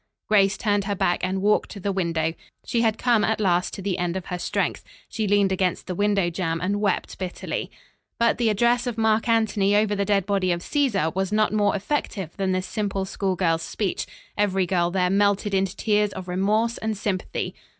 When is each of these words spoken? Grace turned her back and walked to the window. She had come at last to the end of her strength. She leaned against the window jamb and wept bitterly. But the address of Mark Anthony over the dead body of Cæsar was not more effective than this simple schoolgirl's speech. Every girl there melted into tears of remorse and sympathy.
Grace 0.27 0.57
turned 0.57 0.85
her 0.85 0.95
back 0.95 1.23
and 1.23 1.43
walked 1.43 1.69
to 1.69 1.79
the 1.79 1.91
window. 1.91 2.33
She 2.65 2.81
had 2.81 2.97
come 2.97 3.23
at 3.23 3.39
last 3.39 3.71
to 3.75 3.83
the 3.83 3.99
end 3.99 4.17
of 4.17 4.25
her 4.25 4.39
strength. 4.39 4.83
She 5.07 5.27
leaned 5.27 5.51
against 5.51 5.85
the 5.85 5.93
window 5.93 6.31
jamb 6.31 6.59
and 6.59 6.81
wept 6.81 7.19
bitterly. 7.19 7.69
But 8.17 8.39
the 8.39 8.49
address 8.49 8.87
of 8.87 8.97
Mark 8.97 9.29
Anthony 9.29 9.75
over 9.75 9.95
the 9.95 10.03
dead 10.03 10.25
body 10.25 10.51
of 10.51 10.61
Cæsar 10.61 11.13
was 11.13 11.31
not 11.31 11.53
more 11.53 11.75
effective 11.75 12.35
than 12.37 12.51
this 12.51 12.65
simple 12.65 13.05
schoolgirl's 13.05 13.61
speech. 13.61 14.07
Every 14.35 14.65
girl 14.65 14.89
there 14.89 15.11
melted 15.11 15.53
into 15.53 15.75
tears 15.77 16.11
of 16.13 16.27
remorse 16.27 16.79
and 16.79 16.97
sympathy. 16.97 17.53